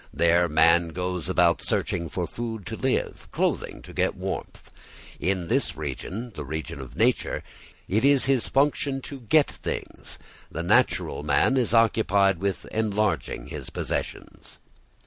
There 0.11 0.49
man 0.49 0.87
goes 0.87 1.29
about 1.29 1.61
searching 1.61 2.09
for 2.09 2.25
food 2.25 2.65
to 2.65 2.75
live, 2.75 3.27
clothing 3.31 3.83
to 3.83 3.93
get 3.93 4.15
warmth. 4.15 4.71
In 5.19 5.47
this 5.47 5.77
region 5.77 6.31
the 6.33 6.43
region 6.43 6.81
of 6.81 6.95
nature 6.95 7.43
it 7.87 8.03
is 8.03 8.25
his 8.25 8.47
function 8.47 9.01
to 9.01 9.19
get 9.19 9.51
things. 9.51 10.17
The 10.51 10.63
natural 10.63 11.21
man 11.21 11.55
is 11.55 11.71
occupied 11.75 12.39
with 12.39 12.65
enlarging 12.71 13.49
his 13.49 13.69
possessions. 13.69 14.57